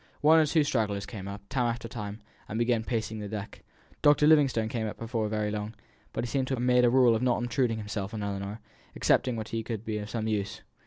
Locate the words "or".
0.39-0.47